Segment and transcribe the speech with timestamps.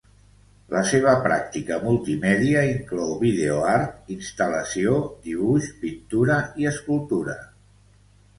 [0.75, 4.97] La seva pràctica multimèdia inclou videoart, instal·lació,
[5.29, 7.39] dibuix, pintura i escultura.